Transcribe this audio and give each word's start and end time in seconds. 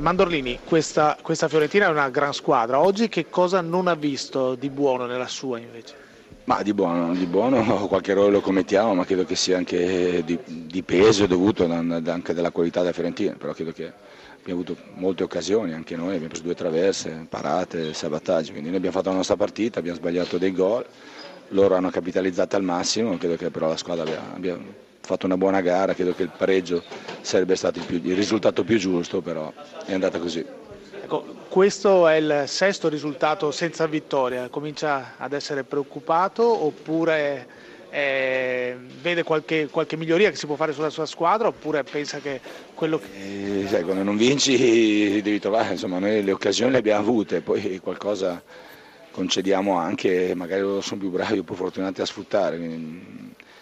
Mandorlini, 0.00 0.60
questa, 0.64 1.16
questa 1.20 1.48
Fiorentina 1.48 1.86
è 1.86 1.90
una 1.90 2.08
gran 2.10 2.32
squadra. 2.32 2.80
Oggi 2.80 3.08
che 3.08 3.28
cosa 3.28 3.60
non 3.60 3.86
ha 3.88 3.94
visto 3.94 4.54
di 4.54 4.70
buono 4.70 5.06
nella 5.06 5.28
sua 5.28 5.58
invece? 5.58 6.06
Ma 6.44 6.62
di 6.62 6.72
buono, 6.72 7.14
di 7.14 7.26
buono 7.26 7.86
qualche 7.88 8.12
errore 8.12 8.30
lo 8.30 8.40
commettiamo, 8.40 8.94
ma 8.94 9.04
credo 9.04 9.24
che 9.24 9.36
sia 9.36 9.58
anche 9.58 10.22
di, 10.24 10.38
di 10.46 10.82
peso 10.82 11.26
dovuto 11.26 11.64
anche 11.70 12.32
dalla 12.32 12.50
qualità 12.50 12.80
della 12.80 12.92
Fiorentina, 12.92 13.34
però 13.36 13.52
credo 13.52 13.72
che 13.72 13.92
abbiamo 14.40 14.62
avuto 14.62 14.76
molte 14.94 15.24
occasioni, 15.24 15.74
anche 15.74 15.94
noi 15.94 16.08
abbiamo 16.08 16.28
preso 16.28 16.42
due 16.42 16.54
traverse, 16.54 17.26
parate, 17.28 17.92
salvataggi, 17.92 18.52
quindi 18.52 18.68
noi 18.68 18.78
abbiamo 18.78 18.96
fatto 18.96 19.10
la 19.10 19.16
nostra 19.16 19.36
partita, 19.36 19.78
abbiamo 19.78 19.98
sbagliato 19.98 20.38
dei 20.38 20.52
gol, 20.52 20.86
loro 21.48 21.74
hanno 21.74 21.90
capitalizzato 21.90 22.56
al 22.56 22.62
massimo, 22.62 23.16
credo 23.18 23.36
che 23.36 23.50
però 23.50 23.68
la 23.68 23.76
squadra 23.76 24.04
abbia, 24.04 24.22
abbia 24.34 24.58
fatto 25.00 25.26
una 25.26 25.36
buona 25.36 25.60
gara, 25.60 25.94
credo 25.94 26.14
che 26.14 26.22
il 26.22 26.32
pareggio 26.34 26.82
sarebbe 27.28 27.56
stato 27.56 27.78
il, 27.78 27.84
più, 27.84 28.00
il 28.02 28.16
risultato 28.16 28.64
più 28.64 28.78
giusto, 28.78 29.20
però 29.20 29.52
è 29.84 29.92
andata 29.92 30.18
così. 30.18 30.42
Ecco, 31.02 31.24
questo 31.48 32.08
è 32.08 32.14
il 32.14 32.44
sesto 32.46 32.88
risultato 32.88 33.50
senza 33.50 33.86
vittoria, 33.86 34.48
comincia 34.48 35.14
ad 35.18 35.34
essere 35.34 35.62
preoccupato 35.62 36.42
oppure 36.64 37.46
eh, 37.90 38.76
vede 39.02 39.24
qualche, 39.24 39.68
qualche, 39.70 39.96
miglioria 39.96 40.30
che 40.30 40.36
si 40.36 40.46
può 40.46 40.54
fare 40.56 40.72
sulla 40.72 40.88
sua 40.88 41.04
squadra 41.04 41.48
oppure 41.48 41.84
pensa 41.84 42.18
che 42.18 42.40
quello 42.74 42.98
che... 42.98 43.62
Eh, 43.62 43.66
sai, 43.68 43.84
quando 43.84 44.02
non 44.02 44.16
vinci 44.16 45.20
devi 45.20 45.38
trovare, 45.38 45.72
insomma 45.72 45.98
noi 45.98 46.24
le 46.24 46.32
occasioni 46.32 46.72
le 46.72 46.78
abbiamo 46.78 47.00
avute, 47.00 47.42
poi 47.42 47.78
qualcosa 47.78 48.42
concediamo 49.10 49.76
anche, 49.76 50.32
magari 50.34 50.62
loro 50.62 50.80
sono 50.80 51.00
più 51.00 51.10
bravi 51.10 51.38
o 51.38 51.42
più 51.42 51.54
fortunati 51.54 52.00
a 52.00 52.06
sfruttare. 52.06 52.56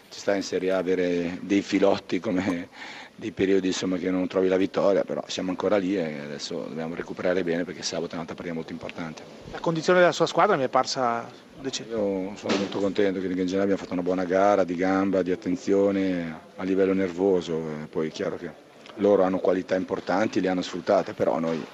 Ci 0.09 0.21
sta 0.21 0.37
in 0.37 0.43
Serie 0.43 0.71
A 0.71 0.79
avere 0.79 1.39
dei 1.43 1.63
filotti 1.63 2.21
come 2.21 2.69
dei 3.17 3.33
periodi 3.33 3.69
insomma, 3.69 3.97
che 3.97 4.11
non 4.11 4.27
trovi 4.27 4.49
la 4.49 4.59
vittoria, 4.59 5.03
però 5.03 5.23
siamo 5.27 5.51
ancora 5.51 5.79
lì 5.79 5.97
e 5.97 6.19
adesso 6.19 6.67
dobbiamo 6.69 6.95
recuperare 6.95 7.43
bene 7.43 7.65
perché 7.65 7.83
sabato 7.83 8.13
è 8.13 8.15
un'altra 8.15 8.35
partita 8.35 8.55
molto 8.55 8.73
importante. 8.73 9.23
La 9.51 9.59
condizione 9.59 10.01
della 10.01 10.13
sua 10.13 10.27
squadra 10.27 10.57
mi 10.57 10.65
è 10.65 10.69
parsa 10.69 11.27
decente. 11.59 11.93
Io 11.93 12.33
sono 12.37 12.57
molto 12.57 12.79
contento 12.79 13.19
che 13.21 13.27
in 13.27 13.33
generale 13.35 13.63
abbiamo 13.63 13.79
fatto 13.79 13.95
una 13.95 14.03
buona 14.03 14.25
gara 14.25 14.65
di 14.65 14.75
gamba, 14.77 15.23
di 15.23 15.33
attenzione 15.33 16.41
a 16.57 16.63
livello 16.63 16.93
nervoso, 16.93 17.59
poi 17.91 18.09
è 18.09 18.11
chiaro 18.11 18.37
che 18.37 18.65
loro 18.97 19.23
hanno 19.23 19.39
qualità 19.39 19.75
importanti, 19.77 20.41
le 20.41 20.49
hanno 20.49 20.63
sfruttate, 20.63 21.15
però 21.15 21.39
noi 21.39 21.65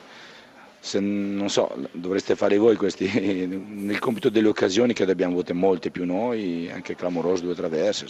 se 0.85 0.99
non 0.99 1.49
so, 1.49 1.73
dovreste 1.93 2.35
fare 2.35 2.59
voi 2.59 2.75
questi, 2.75 3.07
nel 3.57 4.01
compito 4.01 4.31
delle 4.31 4.49
occasioni 4.49 4.93
che 4.93 5.05
abbiamo 5.05 5.35
avute 5.35 5.53
molte 5.53 5.93
più 5.93 6.05
noi, 6.05 6.69
anche 6.73 6.97
clamoroso 6.97 7.45
due 7.45 7.55
traverse. 7.55 8.07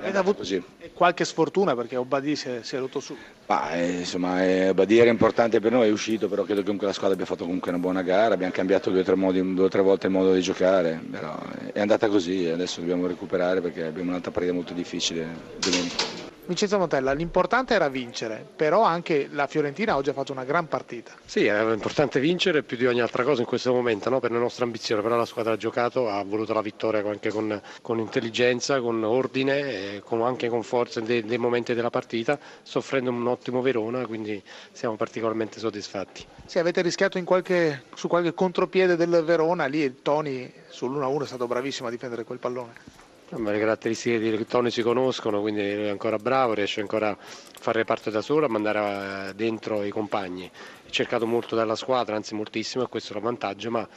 Avete 0.00 0.18
avuto 0.18 0.38
così. 0.38 0.62
qualche 0.92 1.24
sfortuna 1.24 1.74
perché 1.74 1.96
Obadi 1.96 2.36
si 2.36 2.48
è, 2.48 2.58
si 2.60 2.76
è 2.76 2.78
rotto 2.78 3.00
su? 3.00 3.16
Bah, 3.46 3.72
eh, 3.72 4.00
insomma, 4.00 4.44
eh, 4.44 4.68
Obadi 4.68 4.98
era 4.98 5.08
importante 5.08 5.60
per 5.60 5.72
noi, 5.72 5.88
è 5.88 5.90
uscito, 5.90 6.28
però 6.28 6.42
credo 6.42 6.60
che 6.60 6.64
comunque 6.64 6.88
la 6.88 6.92
squadra 6.92 7.14
abbia 7.14 7.26
fatto 7.26 7.44
comunque 7.44 7.70
una 7.70 7.80
buona 7.80 8.02
gara, 8.02 8.34
abbiamo 8.34 8.52
cambiato 8.52 8.90
due 8.90 9.00
o 9.00 9.68
tre 9.68 9.80
volte 9.80 10.06
il 10.06 10.12
modo 10.12 10.34
di 10.34 10.42
giocare, 10.42 11.00
però 11.10 11.34
è 11.72 11.80
andata 11.80 12.08
così, 12.08 12.46
adesso 12.48 12.80
dobbiamo 12.80 13.06
recuperare 13.06 13.62
perché 13.62 13.86
abbiamo 13.86 14.10
un'altra 14.10 14.30
partita 14.30 14.52
molto 14.52 14.74
difficile 14.74 15.26
domenica. 15.58 16.13
Vincenzo 16.46 16.78
Montella, 16.78 17.12
l'importante 17.12 17.72
era 17.72 17.88
vincere, 17.88 18.46
però 18.54 18.82
anche 18.82 19.28
la 19.30 19.46
Fiorentina 19.46 19.96
oggi 19.96 20.10
ha 20.10 20.12
fatto 20.12 20.32
una 20.32 20.44
gran 20.44 20.68
partita. 20.68 21.12
Sì, 21.24 21.46
è 21.46 21.72
importante 21.72 22.20
vincere 22.20 22.62
più 22.62 22.76
di 22.76 22.84
ogni 22.84 23.00
altra 23.00 23.24
cosa 23.24 23.40
in 23.40 23.46
questo 23.46 23.72
momento, 23.72 24.10
no? 24.10 24.20
per 24.20 24.30
la 24.30 24.38
nostra 24.38 24.66
ambizione, 24.66 25.00
però 25.00 25.16
la 25.16 25.24
squadra 25.24 25.54
ha 25.54 25.56
giocato, 25.56 26.10
ha 26.10 26.22
voluto 26.22 26.52
la 26.52 26.60
vittoria 26.60 27.00
anche 27.08 27.30
con, 27.30 27.58
con 27.80 27.98
intelligenza, 27.98 28.80
con 28.80 29.02
ordine, 29.04 30.00
con, 30.04 30.20
anche 30.20 30.50
con 30.50 30.62
forza 30.62 31.00
dei, 31.00 31.24
dei, 31.24 31.38
momenti 31.38 31.72
della 31.72 31.88
partita, 31.88 32.38
soffrendo 32.62 33.10
un 33.10 33.26
ottimo 33.26 33.62
Verona, 33.62 34.06
quindi 34.06 34.42
siamo 34.72 34.96
particolarmente 34.96 35.58
soddisfatti. 35.58 36.26
Sì, 36.44 36.58
avete 36.58 36.82
rischiato 36.82 37.22
qualche, 37.24 37.84
su 37.94 38.06
qualche 38.06 38.34
contropiede 38.34 38.96
del 38.96 39.22
Verona, 39.24 39.64
lì 39.64 40.02
Toni 40.02 40.52
sull'1-1 40.70 41.22
è 41.22 41.26
stato 41.26 41.46
bravissimo 41.46 41.88
a 41.88 41.90
difendere 41.90 42.24
quel 42.24 42.38
pallone. 42.38 43.03
Le 43.36 43.58
caratteristiche 43.58 44.18
di 44.20 44.46
Tony 44.46 44.70
si 44.70 44.80
conoscono, 44.80 45.40
quindi 45.40 45.60
è 45.60 45.88
ancora 45.88 46.18
bravo, 46.18 46.54
riesce 46.54 46.80
ancora 46.80 47.10
a 47.10 47.16
fare 47.18 47.84
parte 47.84 48.12
da 48.12 48.20
solo, 48.20 48.46
a 48.46 48.48
mandare 48.48 49.30
eh, 49.30 49.34
dentro 49.34 49.82
i 49.82 49.90
compagni. 49.90 50.48
Ha 50.86 50.90
cercato 50.90 51.26
molto 51.26 51.56
dalla 51.56 51.74
squadra, 51.74 52.14
anzi 52.14 52.34
moltissimo, 52.34 52.84
e 52.84 52.88
questo 52.88 53.12
è 53.12 53.16
un 53.16 53.22
vantaggio, 53.22 53.72
ma, 53.72 53.88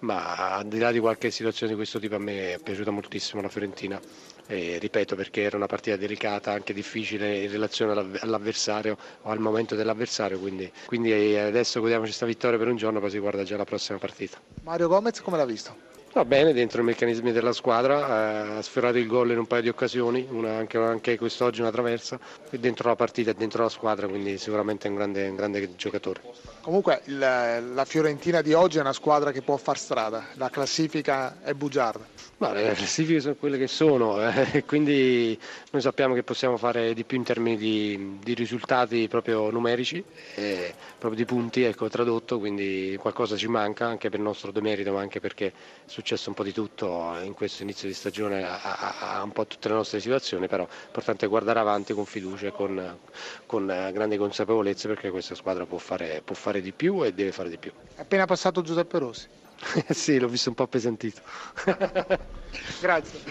ma 0.00 0.56
al 0.56 0.66
di 0.66 0.78
là 0.78 0.92
di 0.92 0.98
qualche 0.98 1.30
situazione 1.30 1.72
di 1.72 1.78
questo 1.78 1.98
tipo 1.98 2.16
a 2.16 2.18
me 2.18 2.54
è 2.54 2.58
piaciuta 2.62 2.90
moltissimo 2.90 3.40
la 3.40 3.48
Fiorentina. 3.48 3.98
E, 4.46 4.76
ripeto 4.78 5.16
perché 5.16 5.40
era 5.40 5.56
una 5.56 5.66
partita 5.66 5.96
delicata, 5.96 6.52
anche 6.52 6.74
difficile 6.74 7.38
in 7.44 7.50
relazione 7.50 8.18
all'avversario 8.20 8.98
o 9.22 9.30
al 9.30 9.38
momento 9.38 9.74
dell'avversario, 9.74 10.38
quindi, 10.38 10.70
quindi 10.84 11.12
adesso 11.38 11.80
godiamoci 11.80 12.08
questa 12.08 12.26
vittoria 12.26 12.58
per 12.58 12.68
un 12.68 12.76
giorno, 12.76 13.00
poi 13.00 13.08
si 13.08 13.18
guarda 13.18 13.42
già 13.42 13.56
la 13.56 13.64
prossima 13.64 13.96
partita. 13.96 14.38
Mario 14.64 14.88
Gomez 14.88 15.22
come 15.22 15.38
l'ha 15.38 15.46
visto? 15.46 15.90
Va 16.14 16.26
bene, 16.26 16.52
dentro 16.52 16.82
i 16.82 16.84
meccanismi 16.84 17.32
della 17.32 17.54
squadra, 17.54 18.56
ha 18.56 18.60
sfiorato 18.60 18.98
il 18.98 19.06
gol 19.06 19.30
in 19.30 19.38
un 19.38 19.46
paio 19.46 19.62
di 19.62 19.70
occasioni, 19.70 20.26
una, 20.28 20.56
anche, 20.56 20.76
anche, 20.76 21.16
quest'oggi 21.16 21.62
una 21.62 21.70
traversa, 21.70 22.20
dentro 22.50 22.90
la 22.90 22.96
partita 22.96 23.30
e 23.30 23.34
dentro 23.34 23.62
la 23.62 23.70
squadra, 23.70 24.06
quindi 24.06 24.36
sicuramente 24.36 24.88
è 24.88 24.90
un 24.90 24.96
grande, 24.96 25.28
un 25.28 25.36
grande 25.36 25.74
giocatore. 25.74 26.20
Comunque 26.60 27.00
il, 27.06 27.18
la 27.18 27.84
Fiorentina 27.86 28.42
di 28.42 28.52
oggi 28.52 28.76
è 28.76 28.82
una 28.82 28.92
squadra 28.92 29.32
che 29.32 29.40
può 29.40 29.56
far 29.56 29.78
strada, 29.78 30.26
la 30.34 30.50
classifica 30.50 31.40
è 31.42 31.54
bugiarda. 31.54 32.04
Ma 32.36 32.52
le 32.52 32.72
classifiche 32.74 33.20
sono 33.20 33.36
quelle 33.36 33.56
che 33.56 33.68
sono, 33.68 34.20
eh, 34.20 34.64
quindi 34.66 35.38
noi 35.70 35.80
sappiamo 35.80 36.12
che 36.12 36.24
possiamo 36.24 36.56
fare 36.56 36.92
di 36.92 37.04
più 37.04 37.16
in 37.16 37.22
termini 37.22 37.56
di, 37.56 38.18
di 38.20 38.34
risultati 38.34 39.08
proprio 39.08 39.48
numerici, 39.50 40.04
eh, 40.34 40.74
proprio 40.98 41.24
di 41.24 41.24
punti, 41.24 41.62
ecco, 41.62 41.88
tradotto, 41.88 42.38
quindi 42.38 42.96
qualcosa 43.00 43.36
ci 43.36 43.46
manca 43.46 43.86
anche 43.86 44.10
per 44.10 44.18
il 44.18 44.24
nostro 44.24 44.50
demerito, 44.50 44.92
ma 44.92 45.00
anche 45.00 45.20
perché 45.20 45.46
è 45.46 45.52
successo 46.02 46.30
un 46.30 46.34
po' 46.34 46.42
di 46.42 46.52
tutto 46.52 47.16
in 47.22 47.32
questo 47.32 47.62
inizio 47.62 47.86
di 47.86 47.94
stagione 47.94 48.44
a, 48.44 48.60
a, 48.98 49.22
un 49.22 49.30
po' 49.30 49.46
tutte 49.46 49.68
le 49.68 49.74
nostre 49.74 50.00
situazioni, 50.00 50.48
però 50.48 50.66
è 50.66 50.86
importante 50.86 51.28
guardare 51.28 51.60
avanti 51.60 51.92
con 51.94 52.04
fiducia 52.04 52.48
e 52.48 52.52
con, 52.52 52.98
con, 53.46 53.66
grande 53.66 54.16
consapevolezza 54.18 54.88
perché 54.88 55.10
questa 55.10 55.36
squadra 55.36 55.64
può 55.64 55.78
fare, 55.78 56.20
può 56.24 56.34
fare 56.34 56.60
di 56.60 56.72
più 56.72 57.04
e 57.04 57.14
deve 57.14 57.30
fare 57.30 57.48
di 57.48 57.56
più. 57.56 57.70
È 57.94 58.00
appena 58.00 58.26
passato 58.26 58.62
Giuseppe 58.62 58.98
Rossi. 58.98 59.28
sì, 59.90 60.18
l'ho 60.18 60.26
visto 60.26 60.48
un 60.48 60.56
po' 60.56 60.64
appesantito. 60.64 61.20
Grazie. 62.80 63.30